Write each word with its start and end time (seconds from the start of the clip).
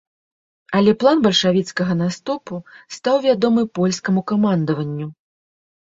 Але 0.79 0.91
план 1.03 1.21
бальшавіцкага 1.25 1.93
наступу 2.01 2.55
стаў 2.99 3.15
вядомы 3.29 3.61
польскаму 3.79 4.29
камандаванню. 4.35 5.07